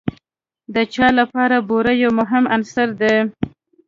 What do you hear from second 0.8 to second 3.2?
چای لپاره بوره یو مهم عنصر دی.